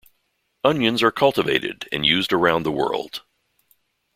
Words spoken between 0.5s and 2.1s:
Onions are cultivated and